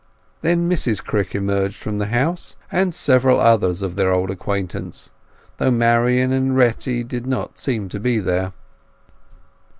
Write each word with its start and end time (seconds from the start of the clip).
Then 0.41 0.67
Mrs 0.67 1.05
Crick 1.05 1.35
emerged 1.35 1.75
from 1.75 1.99
the 1.99 2.07
house, 2.07 2.55
and 2.71 2.91
several 2.91 3.39
others 3.39 3.83
of 3.83 3.95
their 3.95 4.11
old 4.11 4.31
acquaintance, 4.31 5.11
though 5.57 5.69
Marian 5.69 6.31
and 6.31 6.57
Retty 6.57 7.03
did 7.03 7.27
not 7.27 7.59
seem 7.59 7.87
to 7.89 7.99
be 7.99 8.17
there. 8.17 8.51